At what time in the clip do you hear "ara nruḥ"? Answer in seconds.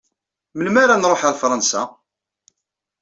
0.83-1.21